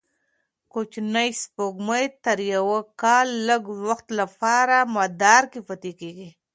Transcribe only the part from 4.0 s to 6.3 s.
لپاره مدار کې پاتې کېږي.